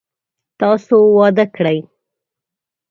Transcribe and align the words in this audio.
تاسو 0.59 0.95
واده 1.17 1.45
کړئ؟ 1.55 1.79